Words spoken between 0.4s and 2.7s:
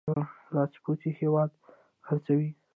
لاسپوڅي هېواد خرڅوي.